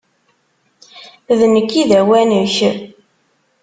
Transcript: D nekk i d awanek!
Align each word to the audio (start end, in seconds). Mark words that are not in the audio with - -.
D 1.37 1.41
nekk 1.53 1.71
i 1.81 1.83
d 1.89 1.91
awanek! 1.99 2.55